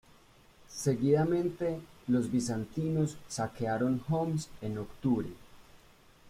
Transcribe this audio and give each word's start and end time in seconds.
Seguidamente, 0.67 1.79
los 2.07 2.31
bizantinos 2.31 3.19
saquearon 3.27 4.01
Homs 4.09 4.49
en 4.63 4.79
octubre. 4.79 5.29